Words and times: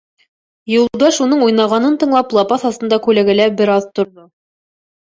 Юлдаш, 0.75 1.19
уның 1.27 1.43
уйнағанын 1.49 1.99
тыңлап, 2.05 2.35
лапаҫ 2.41 2.67
аҫтында 2.73 3.03
күләгәлә 3.07 3.49
бер 3.63 3.75
аҙ 3.79 3.89
торҙо. 4.01 4.31